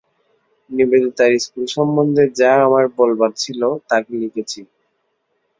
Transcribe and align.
নিবেদিতার 0.69 1.31
school 1.43 1.65
সম্বন্ধে 1.75 2.23
যা 2.39 2.51
আমার 2.65 2.85
বলবার 2.97 3.31
ছিল, 3.35 3.61
তাকে 3.89 4.11
লিখেছি। 4.21 4.61